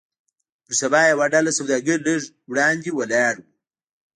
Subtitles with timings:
[0.65, 2.17] پر سبا يوه ډله سوداګر لږ
[2.51, 3.45] وړاندې ولاړ وو.